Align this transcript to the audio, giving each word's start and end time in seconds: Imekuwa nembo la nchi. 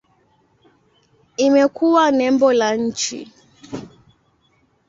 Imekuwa 1.37 2.03
nembo 2.17 2.49
la 2.53 2.75
nchi. 2.75 3.31